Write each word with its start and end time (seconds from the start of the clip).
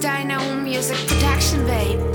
Dino 0.00 0.54
Music 0.54 0.96
Production, 1.06 1.66
babe. 1.66 2.09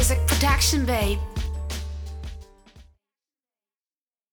music 0.00 0.26
production, 0.26 0.86
babe. 0.86 1.39